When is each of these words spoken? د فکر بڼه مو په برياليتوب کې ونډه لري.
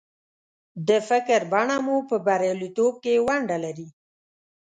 د 0.87 0.89
فکر 1.09 1.39
بڼه 1.51 1.77
مو 1.85 1.95
په 2.09 2.15
برياليتوب 2.27 2.93
کې 3.03 3.23
ونډه 3.27 3.57
لري. 3.65 3.87